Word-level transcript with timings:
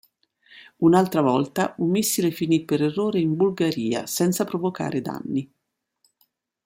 Un'altra 0.77 1.21
volta, 1.21 1.75
un 1.77 1.91
missile 1.91 2.31
finì 2.31 2.65
per 2.65 2.81
errore 2.81 3.19
in 3.19 3.35
Bulgaria, 3.35 4.07
senza 4.07 4.45
provocare 4.45 4.99
danni. 4.99 5.47